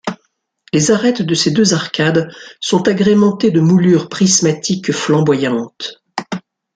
[0.73, 6.01] Les arêtes de ces deux arcades sont agrémentées de moulures prismatiques flamboyantes.